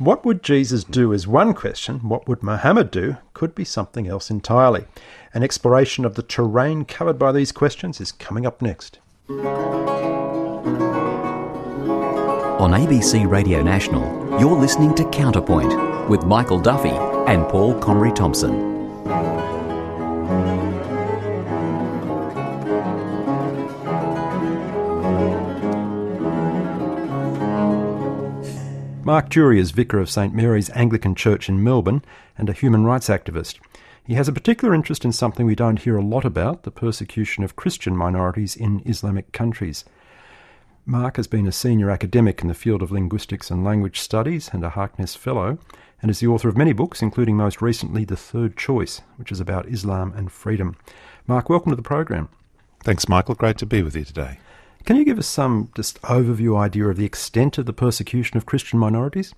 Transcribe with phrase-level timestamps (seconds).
[0.00, 4.30] What would Jesus do is one question, what would Muhammad do could be something else
[4.30, 4.86] entirely.
[5.34, 8.98] An exploration of the terrain covered by these questions is coming up next.
[9.28, 9.36] On
[12.70, 16.88] ABC Radio National, you're listening to Counterpoint with Michael Duffy
[17.28, 18.69] and Paul Comrie Thomson.
[29.10, 32.04] Mark Durie is vicar of St Mary's Anglican Church in Melbourne
[32.38, 33.58] and a human rights activist.
[34.06, 37.42] He has a particular interest in something we don't hear a lot about the persecution
[37.42, 39.84] of Christian minorities in Islamic countries.
[40.86, 44.62] Mark has been a senior academic in the field of linguistics and language studies and
[44.62, 45.58] a Harkness Fellow,
[46.00, 49.40] and is the author of many books, including most recently The Third Choice, which is
[49.40, 50.76] about Islam and freedom.
[51.26, 52.28] Mark, welcome to the program.
[52.84, 53.34] Thanks, Michael.
[53.34, 54.38] Great to be with you today.
[54.84, 58.46] Can you give us some just overview idea of the extent of the persecution of
[58.46, 59.34] Christian minorities?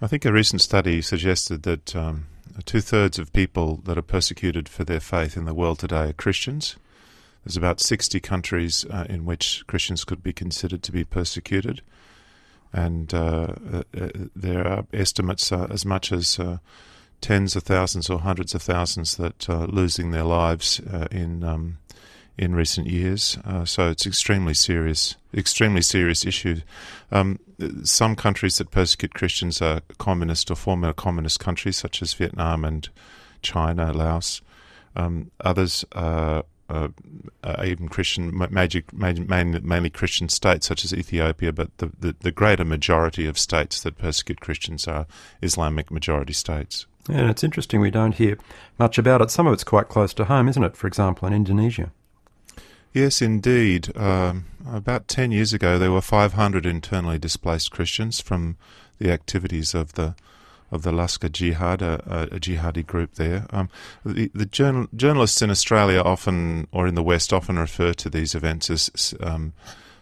[0.00, 2.26] I think a recent study suggested that um,
[2.64, 6.12] two thirds of people that are persecuted for their faith in the world today are
[6.12, 6.76] Christians.
[7.44, 11.80] There's about 60 countries uh, in which Christians could be considered to be persecuted.
[12.72, 16.58] And uh, uh, uh there are estimates uh, as much as uh,
[17.20, 21.78] tens of thousands or hundreds of thousands that are losing their lives in um,
[22.38, 23.38] in recent years.
[23.44, 26.60] Uh, so it's extremely serious, extremely serious issue.
[27.10, 27.38] Um,
[27.84, 32.88] some countries that persecute Christians are communist or former communist countries, such as Vietnam and
[33.42, 34.42] China, Laos.
[34.94, 36.90] Um, others are, are,
[37.64, 41.52] even Christian, major, mainly, mainly, Christian states, such as Ethiopia.
[41.52, 45.06] But the, the, the greater majority of states that persecute Christians are
[45.42, 46.86] Islamic majority states.
[47.08, 48.36] Yeah, and it's interesting we don't hear
[48.78, 49.30] much about it.
[49.30, 50.76] Some of it's quite close to home, isn't it?
[50.76, 51.92] For example, in Indonesia.
[52.96, 53.94] Yes, indeed.
[53.94, 58.56] Um, about 10 years ago, there were 500 internally displaced Christians from
[58.98, 60.14] the activities of the
[60.70, 62.00] of the Laskar Jihad, a,
[62.34, 63.44] a jihadi group there.
[63.50, 63.68] Um,
[64.02, 68.34] the, the journal, journalists in Australia often, or in the West, often refer to these
[68.34, 69.52] events as um,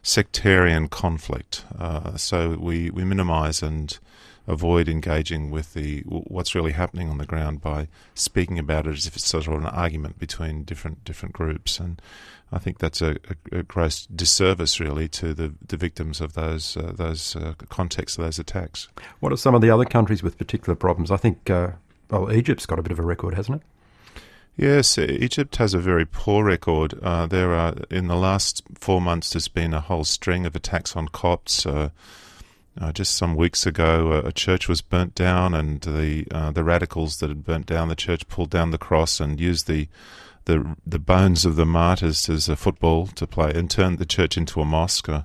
[0.05, 1.65] sectarian conflict.
[1.77, 3.99] Uh, so we, we minimise and
[4.47, 9.07] avoid engaging with the what's really happening on the ground by speaking about it as
[9.07, 12.01] if it's sort of an argument between different different groups and
[12.55, 13.17] I think that's a,
[13.53, 18.17] a, a gross disservice, really, to the, the victims of those uh, those uh, contexts
[18.17, 18.89] of those attacks.
[19.19, 21.11] What are some of the other countries with particular problems?
[21.11, 21.71] I think, uh,
[22.11, 24.23] well, Egypt's got a bit of a record, hasn't it?
[24.57, 26.95] Yes, Egypt has a very poor record.
[27.03, 30.95] Uh, there are in the last four months, there's been a whole string of attacks
[30.95, 31.67] on Copts.
[31.67, 31.91] Uh,
[32.81, 36.65] uh, just some weeks ago, a, a, church was burnt down, and the uh, the
[36.65, 39.89] radicals that had burnt down the church pulled down the cross and used the
[40.47, 44.37] the the bones of the martyrs as a football to play and turned the church
[44.37, 45.09] into a mosque.
[45.09, 45.23] Uh,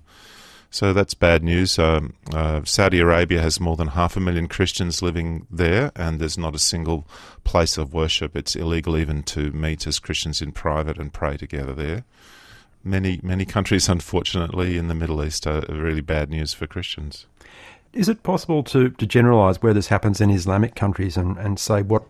[0.72, 1.80] so that's bad news.
[1.80, 6.38] Um, uh, Saudi Arabia has more than half a million Christians living there, and there's
[6.38, 7.08] not a single
[7.44, 8.36] place of worship.
[8.36, 12.04] It's illegal even to meet as Christians in private and pray together there.
[12.84, 17.26] Many many countries, unfortunately, in the Middle East are really bad news for Christians.
[17.94, 21.82] Is it possible to, to generalise where this happens in Islamic countries and, and say
[21.82, 22.04] what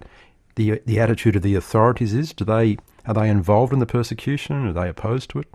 [0.56, 2.34] the the attitude of the authorities is?
[2.34, 4.68] Do they are they involved in the persecution?
[4.68, 5.48] Are they opposed to it?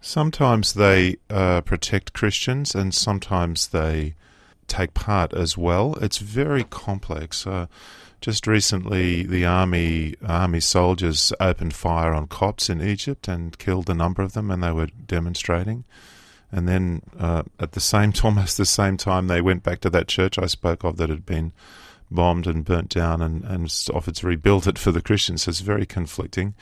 [0.00, 4.14] Sometimes they uh, protect Christians, and sometimes they
[4.66, 5.96] take part as well.
[6.00, 7.46] It's very complex.
[7.46, 7.66] Uh,
[8.20, 13.94] just recently, the army army soldiers opened fire on Copts in Egypt and killed a
[13.94, 15.84] number of them, and they were demonstrating.
[16.52, 20.08] And then, uh, at the same, almost the same time, they went back to that
[20.08, 21.52] church I spoke of that had been
[22.10, 25.42] bombed and burnt down and, and offered to rebuild it for the Christians.
[25.42, 26.54] So it's very conflicting.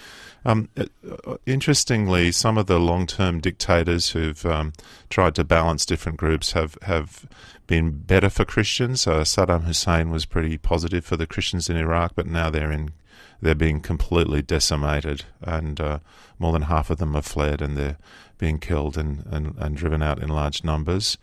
[0.44, 4.72] Um, uh, interestingly, some of the long term dictators who've um,
[5.08, 7.26] tried to balance different groups have, have
[7.66, 9.06] been better for Christians.
[9.06, 12.92] Uh, Saddam Hussein was pretty positive for the Christians in Iraq, but now they're in
[13.40, 15.98] they're being completely decimated, and uh,
[16.38, 17.98] more than half of them have fled, and they're
[18.38, 21.18] being killed and, and, and driven out in large numbers.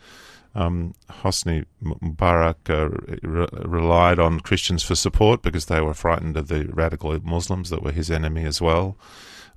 [0.53, 2.89] Um, Hosni Mubarak uh,
[3.27, 7.83] re- relied on Christians for support because they were frightened of the radical Muslims that
[7.83, 8.97] were his enemy as well.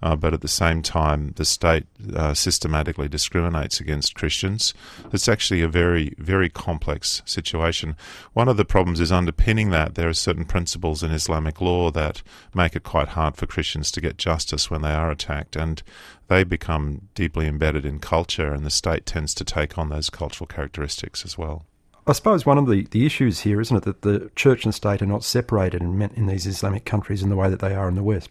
[0.00, 4.72] Uh, but at the same time, the state uh, systematically discriminates against Christians.
[5.12, 7.96] It's actually a very, very complex situation.
[8.32, 12.22] One of the problems is underpinning that there are certain principles in Islamic law that
[12.54, 15.82] make it quite hard for Christians to get justice when they are attacked, and
[16.28, 20.46] they become deeply embedded in culture, and the state tends to take on those cultural
[20.46, 21.64] characteristics as well.
[22.06, 25.02] I suppose one of the, the issues here, isn't it, that the church and state
[25.02, 27.96] are not separated in, in these Islamic countries in the way that they are in
[27.96, 28.30] the West?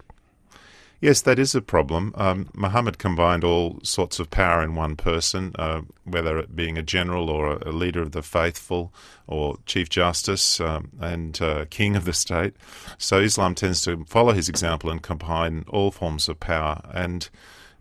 [1.00, 2.12] Yes, that is a problem.
[2.16, 6.82] Um, Muhammad combined all sorts of power in one person, uh, whether it being a
[6.82, 8.92] general or a, leader of the faithful
[9.28, 12.56] or chief justice um, and uh, king of the state.
[12.98, 16.82] So Islam tends to follow his example and combine all forms of power.
[16.92, 17.30] And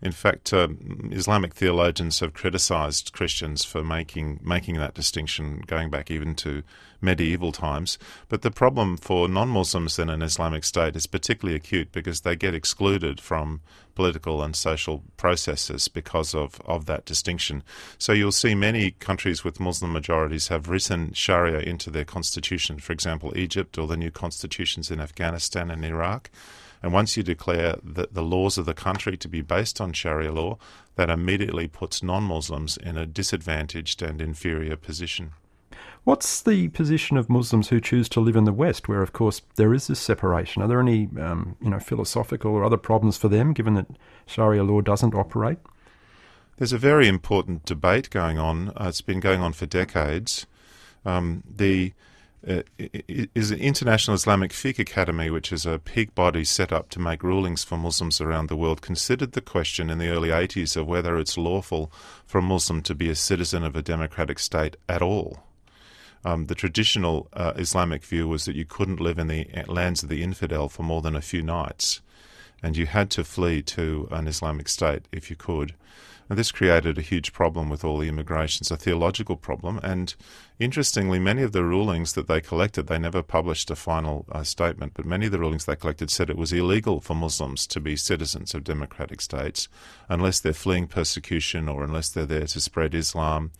[0.01, 0.67] in fact, uh,
[1.11, 6.61] Islamic theologians have criticized Christians for making making that distinction, going back even to
[7.01, 7.97] medieval times.
[8.29, 12.53] But the problem for non-Muslims in an Islamic state is particularly acute because they get
[12.53, 13.61] excluded from
[13.95, 17.63] political and social processes because of, of that distinction.
[17.97, 22.77] So you'll see many countries with Muslim majorities have written Sharia into their constitution.
[22.77, 26.29] For example, Egypt or the new constitutions in Afghanistan and Iraq.
[26.81, 30.31] And once you declare that the laws of the country to be based on Sharia
[30.31, 30.57] law,
[30.95, 35.31] that immediately puts non Muslims in a disadvantaged and inferior position.
[36.03, 39.41] What's the position of Muslims who choose to live in the West, where, of course,
[39.55, 40.61] there is this separation?
[40.61, 43.87] Are there any, um, you know, philosophical or other problems for them, given that
[44.25, 45.57] Sharia law doesn't operate?
[46.57, 48.69] There's a very important debate going on.
[48.69, 50.47] Uh, it's been going on for decades.
[51.05, 51.93] Um, the
[52.47, 57.21] is the International Islamic Fiqh Academy, which is a peak body set up to make
[57.21, 61.17] rulings for Muslims around the world, considered the question in the early 80s of whether
[61.17, 61.91] it's lawful
[62.25, 65.43] for a Muslim to be a citizen of a democratic state at all.
[66.23, 70.09] Um, the traditional uh, Islamic view was that you couldn't live in the lands of
[70.09, 72.01] the infidel for more than a few nights,
[72.63, 75.75] and you had to flee to an Islamic state if you could.
[76.29, 79.79] And this created a huge problem with all the immigrations, a theological problem.
[79.81, 80.13] And
[80.59, 84.93] interestingly, many of the rulings that they collected, they never published a final uh, statement,
[84.93, 87.95] but many of the rulings they collected said it was illegal for Muslims to be
[87.95, 89.69] citizens of democratic states
[90.09, 93.51] unless they're fleeing persecution or unless they're there to spread Islam.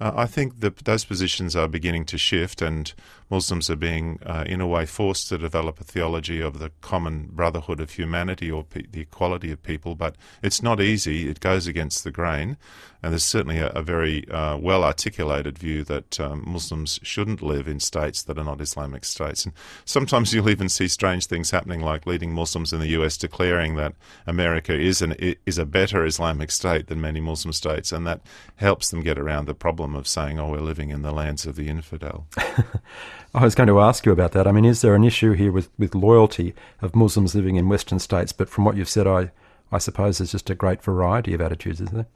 [0.00, 2.92] Uh, I think that those positions are beginning to shift, and
[3.32, 7.30] Muslims are being, uh, in a way, forced to develop a theology of the common
[7.32, 9.94] brotherhood of humanity or pe- the equality of people.
[9.94, 12.58] But it's not easy, it goes against the grain.
[13.02, 17.66] And there's certainly a, a very uh, well articulated view that um, Muslims shouldn't live
[17.66, 19.46] in states that are not Islamic states.
[19.46, 19.54] And
[19.86, 23.94] sometimes you'll even see strange things happening, like leading Muslims in the US declaring that
[24.26, 28.20] America is, an, is a better Islamic state than many Muslim states, and that
[28.56, 31.56] helps them get around the problem of saying, oh, we're living in the lands of
[31.56, 32.26] the infidel.
[33.34, 34.46] I was going to ask you about that.
[34.46, 37.98] I mean, is there an issue here with, with loyalty of Muslims living in Western
[37.98, 38.32] states?
[38.32, 39.30] But from what you've said, I,
[39.70, 42.06] I suppose there's just a great variety of attitudes, isn't there?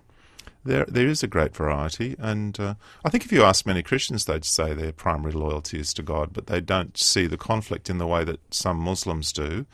[0.64, 2.74] There, there is a great variety, and uh,
[3.04, 6.30] I think if you ask many Christians, they'd say their primary loyalty is to God,
[6.32, 9.64] but they don't see the conflict in the way that some Muslims do.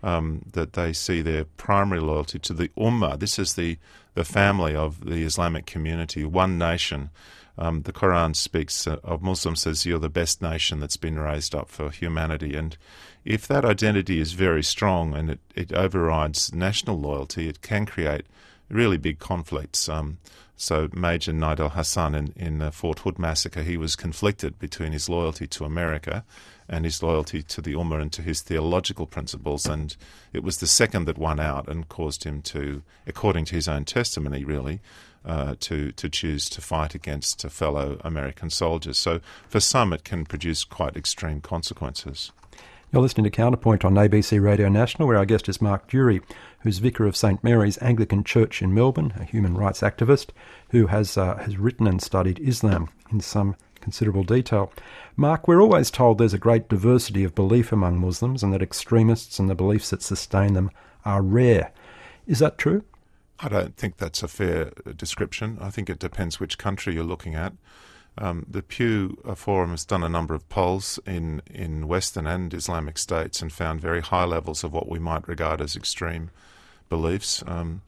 [0.00, 3.18] Um, that they see their primary loyalty to the Ummah.
[3.18, 3.78] This is the
[4.14, 7.10] the family of the Islamic community, one nation.
[7.58, 11.54] Um, the Quran speaks uh, of Muslims as you're the best nation that's been raised
[11.54, 12.76] up for humanity, and
[13.24, 18.24] if that identity is very strong and it, it overrides national loyalty, it can create
[18.70, 19.88] really big conflicts.
[19.88, 20.18] Um,
[20.56, 25.08] so Major Nidal Hasan in, in the Fort Hood massacre, he was conflicted between his
[25.08, 26.24] loyalty to America
[26.68, 29.66] and his loyalty to the Ummah and to his theological principles.
[29.66, 29.96] And
[30.32, 33.84] it was the second that won out and caused him to, according to his own
[33.84, 34.80] testimony, really,
[35.24, 38.98] uh, to, to choose to fight against fellow American soldiers.
[38.98, 42.32] So for some, it can produce quite extreme consequences.
[42.90, 46.22] You're listening to Counterpoint on ABC Radio National, where our guest is Mark Durie,
[46.60, 50.28] who's vicar of St Mary's Anglican Church in Melbourne, a human rights activist
[50.70, 54.72] who has uh, has written and studied Islam in some considerable detail.
[55.16, 59.38] Mark, we're always told there's a great diversity of belief among Muslims and that extremists
[59.38, 60.70] and the beliefs that sustain them
[61.04, 61.72] are rare.
[62.26, 62.84] Is that true?
[63.40, 65.58] I don't think that's a fair description.
[65.60, 67.52] I think it depends which country you're looking at.
[68.16, 72.98] Um, the Pew Forum has done a number of polls in, in Western and Islamic
[72.98, 76.30] states and found very high levels of what we might regard as extreme
[76.88, 77.44] beliefs.
[77.46, 77.82] Um,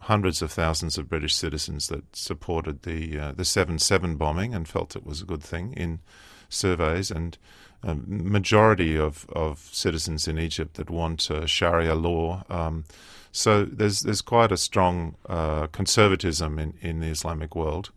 [0.00, 4.68] hundreds of thousands of British citizens that supported the uh, the seven seven bombing and
[4.68, 6.00] felt it was a good thing in
[6.48, 7.38] surveys, and
[7.82, 12.44] majority of, of citizens in Egypt that want uh, Sharia law.
[12.48, 12.84] Um,
[13.32, 17.90] so there's there's quite a strong uh, conservatism in, in the Islamic world.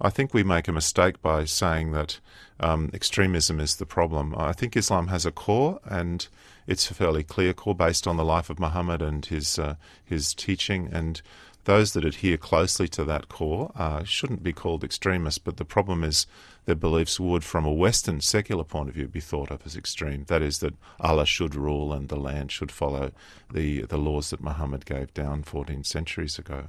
[0.00, 2.20] I think we make a mistake by saying that
[2.60, 4.34] um, extremism is the problem.
[4.36, 6.26] I think Islam has a core, and
[6.66, 10.34] it's a fairly clear core based on the life of Muhammad and his uh, his
[10.34, 10.88] teaching.
[10.92, 11.20] And
[11.68, 15.38] those that adhere closely to that core uh, shouldn't be called extremists.
[15.38, 16.26] But the problem is
[16.64, 20.24] their beliefs would, from a Western secular point of view, be thought of as extreme.
[20.28, 23.12] That is, that Allah should rule and the land should follow
[23.52, 26.68] the the laws that Muhammad gave down 14 centuries ago.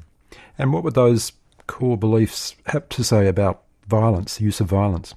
[0.58, 1.32] And what would those
[1.66, 5.16] core beliefs have to say about violence, the use of violence?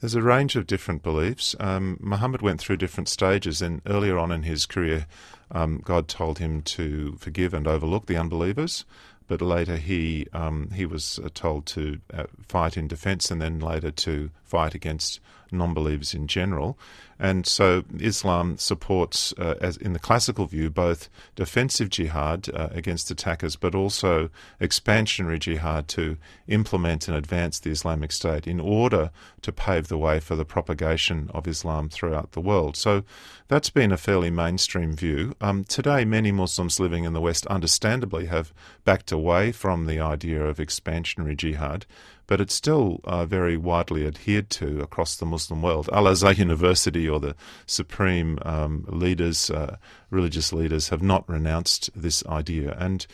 [0.00, 1.56] There's a range of different beliefs.
[1.58, 5.06] Um, Muhammad went through different stages, and earlier on in his career,
[5.50, 8.84] um, God told him to forgive and overlook the unbelievers.
[9.26, 13.58] But later he um, he was uh, told to uh, fight in defence, and then
[13.58, 15.20] later to fight against
[15.50, 16.78] non-believers in general.
[17.18, 23.10] And so Islam supports, uh, as in the classical view, both defensive jihad uh, against
[23.10, 26.16] attackers, but also expansionary jihad to
[26.48, 29.10] implement and advance the Islamic State in order
[29.42, 32.76] to pave the way for the propagation of Islam throughout the world.
[32.76, 33.04] So
[33.46, 35.34] that's been a fairly mainstream view.
[35.40, 38.52] Um, today, many Muslims living in the West understandably have
[38.84, 41.86] backed away from the idea of expansionary jihad
[42.26, 45.88] but it's still uh, very widely adhered to across the Muslim world.
[45.92, 47.34] Al Azhar University or the
[47.66, 49.76] supreme um, leaders, uh,
[50.14, 52.76] religious leaders, have not renounced this idea.
[52.78, 53.06] And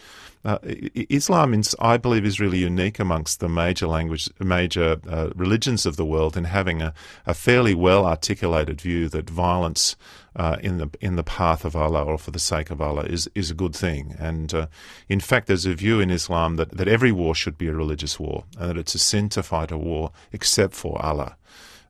[0.43, 5.97] uh, Islam, I believe, is really unique amongst the major language, major uh, religions of
[5.97, 6.95] the world in having a,
[7.27, 9.97] a fairly well articulated view that violence
[10.37, 13.29] uh, in the in the path of Allah or for the sake of Allah is
[13.35, 14.15] is a good thing.
[14.19, 14.67] And uh,
[15.11, 18.19] in fact, there's a view in Islam that, that every war should be a religious
[18.19, 21.37] war, and that it's a sin to fight a war except for Allah.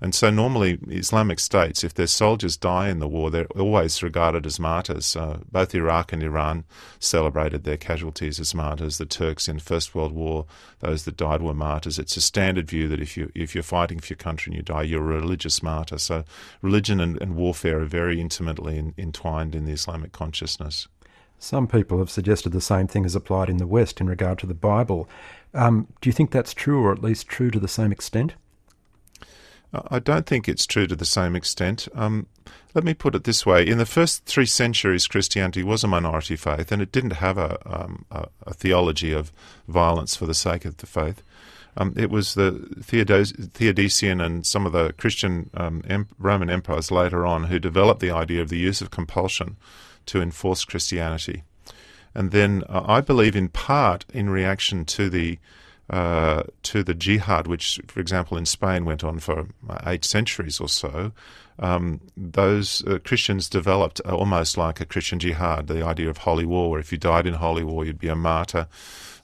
[0.03, 4.47] And so, normally, Islamic states, if their soldiers die in the war, they're always regarded
[4.47, 5.15] as martyrs.
[5.15, 6.65] Uh, both Iraq and Iran
[6.99, 8.97] celebrated their casualties as martyrs.
[8.97, 10.47] The Turks in First World War,
[10.79, 11.99] those that died were martyrs.
[11.99, 14.63] It's a standard view that if you if you're fighting for your country and you
[14.63, 15.99] die, you're a religious martyr.
[15.99, 16.25] So,
[16.63, 20.89] religion and, and warfare are very intimately in, entwined in the Islamic consciousness.
[21.39, 24.47] Some people have suggested the same thing is applied in the West in regard to
[24.47, 25.09] the Bible.
[25.53, 28.35] Um, do you think that's true, or at least true to the same extent?
[29.73, 31.89] I don't think it's true to the same extent.
[31.95, 32.27] Um,
[32.75, 36.37] let me put it this way: in the first three centuries, Christianity was a minority
[36.37, 39.33] faith, and it didn't have a, um, a, a theology of
[39.69, 41.23] violence for the sake of the faith.
[41.77, 42.51] Um, it was the
[42.81, 48.01] Theodos- Theodosian and some of the Christian um, em- Roman empires later on who developed
[48.01, 49.57] the idea of the use of compulsion
[50.07, 51.45] to enforce Christianity.
[52.13, 55.39] And then uh, I believe, in part, in reaction to the
[55.91, 59.49] uh, to the jihad, which, for example, in Spain went on for
[59.87, 61.13] eight centuries or so,
[61.59, 66.71] um, those uh, Christians developed almost like a Christian jihad, the idea of holy war,
[66.71, 68.67] where if you died in holy war, you'd be a martyr.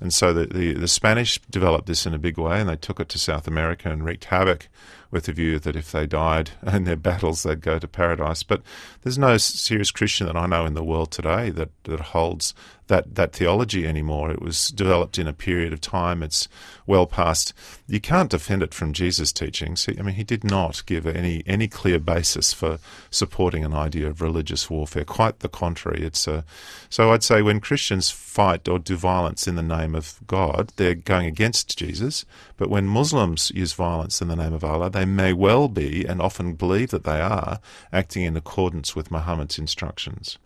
[0.01, 3.01] And so the, the, the Spanish developed this in a big way, and they took
[3.01, 4.69] it to South America and wreaked havoc
[5.17, 8.43] with the view that if they died in their battles, they'd go to paradise.
[8.43, 8.61] But
[9.03, 12.53] there's no serious Christian that I know in the world today that, that holds
[12.89, 14.31] that, that theology anymore.
[14.31, 16.23] It was developed in a period of time.
[16.23, 16.49] It's
[16.87, 17.53] well past.
[17.89, 19.89] You can't defend it from Jesus' teachings.
[19.89, 22.79] I mean, he did not give any any clear basis for
[23.11, 25.05] supporting an idea of religious warfare.
[25.05, 26.05] Quite the contrary.
[26.05, 26.45] It's a,
[26.89, 30.95] so I'd say when Christians fight or do violence in the name of God, they're
[30.95, 32.25] going against Jesus.
[32.57, 36.21] But when Muslims use violence in the name of Allah, they may well be, and
[36.21, 37.61] often believe that they are,
[37.93, 40.39] acting in accordance with Muhammad's instructions.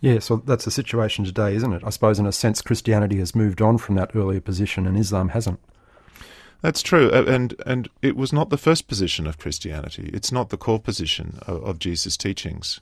[0.00, 1.82] Yeah, so that's the situation today, isn't it?
[1.84, 5.28] I suppose, in a sense, Christianity has moved on from that earlier position and Islam
[5.28, 5.60] hasn't.
[6.60, 10.10] That's true, and and it was not the first position of Christianity.
[10.12, 12.80] It's not the core position of, of Jesus' teachings,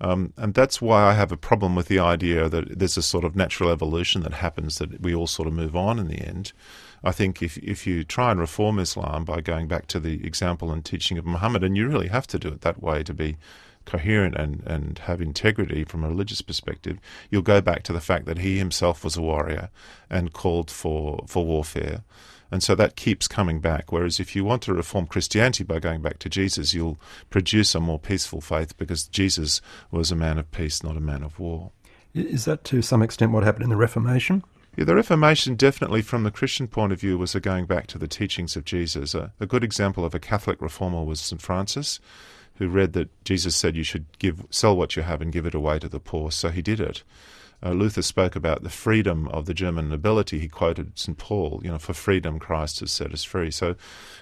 [0.00, 3.24] um, and that's why I have a problem with the idea that there's a sort
[3.24, 6.52] of natural evolution that happens that we all sort of move on in the end.
[7.04, 10.70] I think if if you try and reform Islam by going back to the example
[10.70, 13.36] and teaching of Muhammad, and you really have to do it that way to be
[13.84, 16.98] coherent and, and have integrity from a religious perspective,
[17.30, 19.70] you'll go back to the fact that he himself was a warrior
[20.08, 22.02] and called for, for warfare.
[22.50, 23.90] And so that keeps coming back.
[23.90, 26.98] Whereas if you want to reform Christianity by going back to Jesus, you'll
[27.30, 31.22] produce a more peaceful faith because Jesus was a man of peace, not a man
[31.22, 31.70] of war.
[32.14, 34.44] Is that to some extent what happened in the Reformation?
[34.74, 37.98] Yeah, the Reformation definitely, from the Christian point of view, was a going back to
[37.98, 39.14] the teachings of Jesus.
[39.14, 41.42] A, a good example of a Catholic reformer was St.
[41.42, 42.00] Francis,
[42.54, 45.54] who read that Jesus said you should give sell what you have and give it
[45.54, 46.30] away to the poor.
[46.30, 47.02] So he did it.
[47.62, 50.38] Uh, Luther spoke about the freedom of the German nobility.
[50.38, 51.18] He quoted St.
[51.18, 53.50] Paul, you know, for freedom Christ has set us free.
[53.50, 53.76] So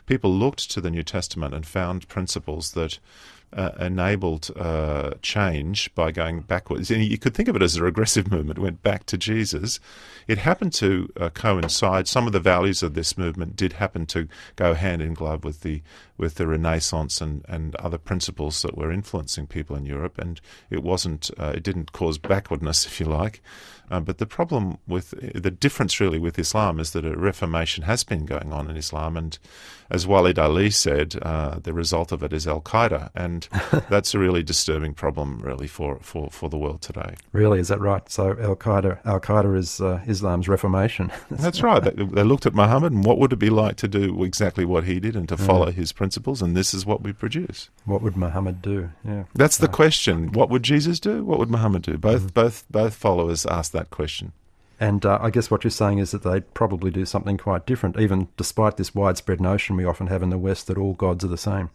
[0.07, 2.99] people looked to the New Testament and found principles that
[3.52, 6.90] uh, enabled uh, change by going backwards.
[6.90, 8.59] And you could think of it as a regressive movement.
[8.59, 9.80] It went back to Jesus.
[10.28, 12.07] It happened to uh, coincide.
[12.07, 15.62] Some of the values of this movement did happen to go hand in glove with
[15.62, 15.83] the
[16.16, 20.19] with the Renaissance and, and other principles that were influencing people in Europe.
[20.19, 21.30] And it wasn't.
[21.38, 23.42] Uh, it didn't cause backwardness, if you like.
[23.90, 28.04] Uh, but the problem with the difference really with Islam is that a reformation has
[28.04, 29.37] been going on in Islam, and
[29.90, 33.39] as Waleed Aly said, uh, the result of it is Al Qaeda, and
[33.88, 37.14] that's a really disturbing problem, really, for, for, for the world today.
[37.32, 38.09] Really, is that right?
[38.11, 41.12] So Al Qaeda Al Qaeda is uh, Islam's reformation.
[41.30, 41.82] that's right.
[41.82, 44.85] They, they, looked at Muhammad and what would it be like to do exactly what
[44.85, 45.75] he did and to follow mm.
[45.75, 47.70] his principles, and this is what we produce.
[47.85, 48.90] What would Muhammad do?
[49.04, 50.32] Yeah, that's the question.
[50.32, 51.25] What would Jesus do?
[51.25, 51.99] What would Muhammad do?
[51.99, 52.35] Both mm.
[52.35, 54.32] both both followers ask that question.
[54.80, 58.00] And uh, I guess what you're saying is that they'd probably do something quite different,
[58.00, 61.28] even despite this widespread notion we often have in the West that all gods are
[61.28, 61.68] the same.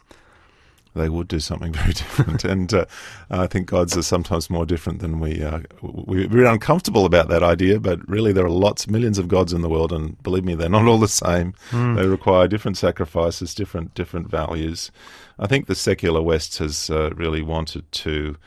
[0.96, 2.86] They would do something very different, and uh,
[3.30, 5.44] I think gods are sometimes more different than we.
[5.44, 9.62] Uh, we're uncomfortable about that idea, but really there are lots, millions of gods in
[9.62, 11.54] the world, and believe me, they're not all the same.
[11.72, 11.98] Mm.
[11.98, 14.92] They require different sacrifices, different different values.
[15.38, 18.38] I think the secular West has uh, really wanted to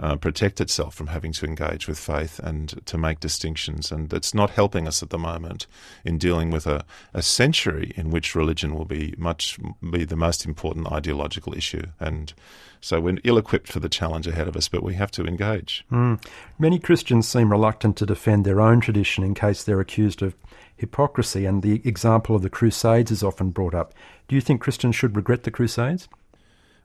[0.00, 3.92] uh, protect itself from having to engage with faith and to make distinctions.
[3.92, 5.66] And it's not helping us at the moment
[6.04, 9.58] in dealing with a, a century in which religion will be much
[9.90, 11.84] be the most important ideological issue.
[12.00, 12.32] And
[12.80, 15.84] so we're ill equipped for the challenge ahead of us, but we have to engage.
[15.90, 16.22] Mm.
[16.58, 20.34] Many Christians seem reluctant to defend their own tradition in case they're accused of
[20.76, 23.94] hypocrisy, and the example of the Crusades is often brought up.
[24.28, 26.08] Do you think Christians should regret the Crusades?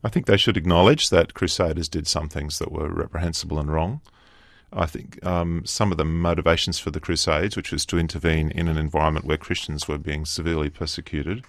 [0.03, 4.01] I think they should acknowledge that Crusaders did some things that were reprehensible and wrong.
[4.71, 8.67] I think um, some of the motivations for the Crusades, which was to intervene in
[8.67, 11.43] an environment where Christians were being severely persecuted,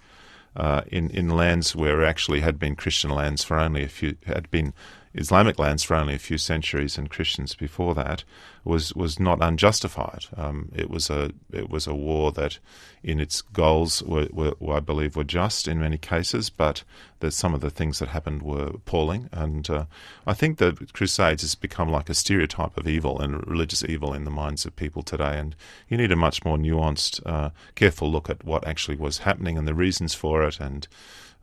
[0.56, 4.50] uh, in in lands where actually had been Christian lands for only a few had
[4.50, 4.72] been
[5.14, 8.22] Islamic lands for only a few centuries and Christians before that
[8.64, 10.26] was was not unjustified.
[10.36, 12.58] Um, it was a it was a war that,
[13.02, 16.84] in its goals, were, were, were, I believe were just in many cases, but
[17.18, 19.28] that some of the things that happened were appalling.
[19.32, 19.86] And uh,
[20.26, 24.24] I think the Crusades has become like a stereotype of evil and religious evil in
[24.24, 25.38] the minds of people today.
[25.38, 25.56] And
[25.88, 29.66] you need a much more nuanced, uh, careful look at what actually was happening and
[29.66, 30.86] the reasons for it and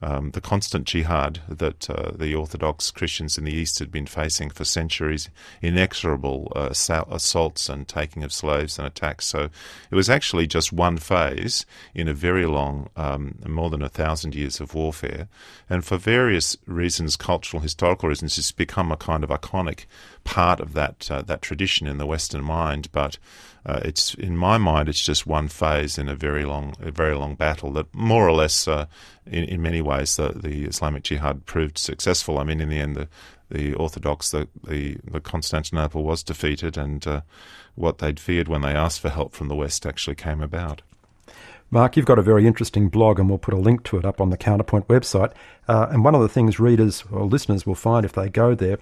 [0.02, 4.50] um, the constant jihad that uh, the Orthodox Christians in the East had been facing
[4.50, 5.30] for centuries,
[5.62, 6.70] inexorable uh,
[7.10, 9.26] assaults and taking of slaves and attacks.
[9.26, 9.50] So
[9.90, 14.36] it was actually just one phase in a very long, um, more than a thousand
[14.36, 15.28] years of warfare.
[15.70, 19.86] And for various reasons, cultural, historical reasons, it's become a kind of iconic
[20.24, 22.90] part of that uh, that tradition in the Western mind.
[22.92, 23.18] But
[23.66, 27.16] uh, it's in my mind, it's just one phase in a very long, a very
[27.16, 28.86] long battle that more or less, uh,
[29.32, 32.40] in, in many ways, the, the Islamic Jihad proved successful.
[32.40, 33.08] I mean, in the end, the,
[33.50, 37.22] the Orthodox, the, the, the Constantinople was defeated, and uh,
[37.76, 40.82] what they'd feared when they asked for help from the West actually came about.
[41.70, 44.22] Mark, you've got a very interesting blog, and we'll put a link to it up
[44.22, 45.34] on the Counterpoint website.
[45.68, 48.78] Uh, and one of the things readers or listeners will find if they go there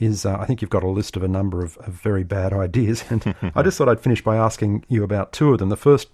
[0.00, 2.52] is uh, I think you've got a list of a number of, of very bad
[2.52, 3.04] ideas.
[3.10, 5.68] And I just thought I'd finish by asking you about two of them.
[5.68, 6.08] The first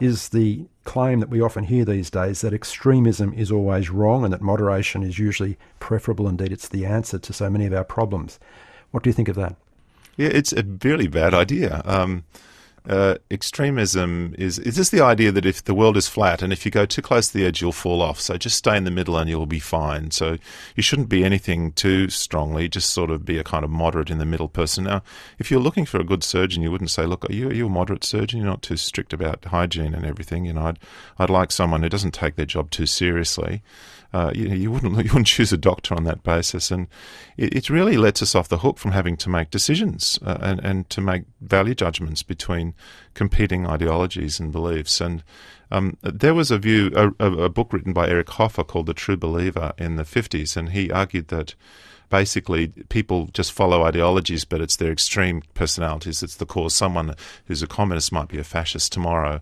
[0.00, 4.32] is the claim that we often hear these days that extremism is always wrong and
[4.32, 6.28] that moderation is usually preferable.
[6.28, 8.38] Indeed, it's the answer to so many of our problems.
[8.90, 9.56] What do you think of that?
[10.16, 11.80] Yeah, it's a really bad idea.
[11.84, 12.24] Um,
[12.88, 16.64] uh, extremism is is this the idea that if the world is flat and if
[16.64, 18.20] you go too close to the edge you'll fall off?
[18.20, 20.10] So just stay in the middle and you'll be fine.
[20.10, 20.36] So
[20.74, 22.68] you shouldn't be anything too strongly.
[22.68, 24.84] Just sort of be a kind of moderate in the middle person.
[24.84, 25.02] Now
[25.38, 27.66] if you're looking for a good surgeon you wouldn't say look are you, are you
[27.66, 28.40] a moderate surgeon?
[28.40, 30.44] You're not too strict about hygiene and everything.
[30.44, 30.78] You know I'd,
[31.18, 33.62] I'd like someone who doesn't take their job too seriously
[34.12, 36.88] uh, you, you, wouldn't you wouldn't choose a doctor on that basis, and
[37.36, 40.60] it, it really lets us off the hook from having to make decisions uh, and
[40.60, 42.74] and to make value judgments between
[43.14, 45.00] competing ideologies and beliefs.
[45.00, 45.22] And
[45.70, 49.16] um, there was a view, a, a book written by Eric Hoffer called The True
[49.16, 51.54] Believer in the fifties, and he argued that
[52.12, 56.74] basically people just follow ideologies, but it's their extreme personalities that's the cause.
[56.74, 57.14] Someone
[57.46, 59.40] who's a communist might be a fascist tomorrow,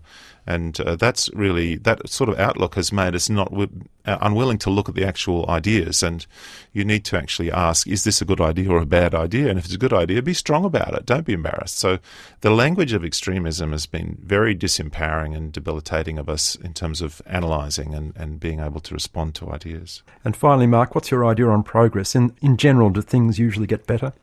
[0.53, 4.69] and uh, that's really that sort of outlook has made us not uh, unwilling to
[4.69, 6.03] look at the actual ideas.
[6.03, 6.25] And
[6.73, 9.49] you need to actually ask: Is this a good idea or a bad idea?
[9.49, 11.05] And if it's a good idea, be strong about it.
[11.05, 11.77] Don't be embarrassed.
[11.77, 11.99] So
[12.41, 17.21] the language of extremism has been very disempowering and debilitating of us in terms of
[17.25, 20.03] analysing and, and being able to respond to ideas.
[20.25, 22.15] And finally, Mark, what's your idea on progress?
[22.15, 24.13] In in general, do things usually get better?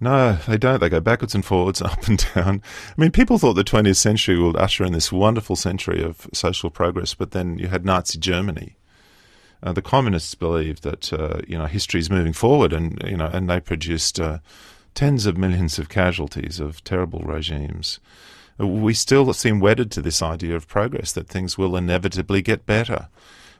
[0.00, 0.80] No, they don't.
[0.80, 2.62] They go backwards and forwards, up and down.
[2.96, 6.70] I mean, people thought the 20th century would usher in this wonderful century of social
[6.70, 8.76] progress, but then you had Nazi Germany.
[9.60, 13.26] Uh, the communists believed that uh, you know history is moving forward, and you know,
[13.32, 14.38] and they produced uh,
[14.94, 17.98] tens of millions of casualties of terrible regimes.
[18.58, 23.08] We still seem wedded to this idea of progress that things will inevitably get better.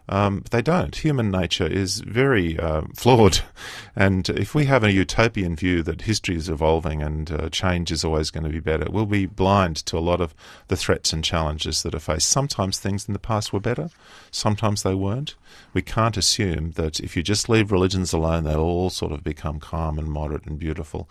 [0.08, 0.94] Um, they don't.
[0.96, 3.40] Human nature is very uh, flawed,
[3.96, 8.04] And if we have a utopian view that history is evolving and uh, change is
[8.04, 10.36] always going to be better, we'll be blind to a lot of
[10.68, 12.28] the threats and challenges that are faced.
[12.28, 13.90] Sometimes things in the past were better,
[14.30, 15.34] sometimes they weren't.
[15.72, 19.58] We can't assume that if you just leave religions alone, they'll all sort of become
[19.58, 21.08] calm and moderate and beautiful.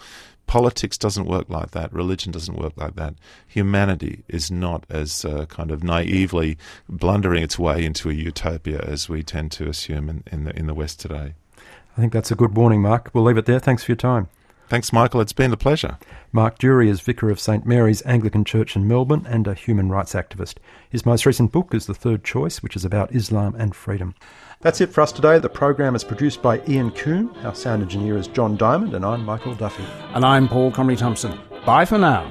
[0.48, 1.94] Politics doesn't work like that.
[1.94, 3.16] Religion doesn't work like that.
[3.48, 6.58] Humanity is not as uh, kind of naively
[6.88, 10.68] blundering its way into a utopia as we tend to assume in, in, the, in
[10.68, 11.34] the West today.
[11.98, 13.12] I think that's a good warning, Mark.
[13.14, 13.60] We'll leave it there.
[13.60, 14.30] Thanks for your time.
[14.70, 15.22] Thanks, Michael.
[15.22, 15.98] It's been a pleasure.
[16.34, 20.14] Mark Durie is Vicar of St Mary's Anglican Church in Melbourne and a human rights
[20.14, 20.56] activist.
[20.90, 24.14] His most recent book is The Third Choice, which is about Islam and freedom.
[24.62, 25.38] That's it for us today.
[25.38, 27.30] The program is produced by Ian Coon.
[27.44, 29.86] Our sound engineer is John Diamond, and I'm Michael Duffy.
[30.16, 31.40] And I'm Paul Comrie Thomson.
[31.66, 32.26] Bye for now.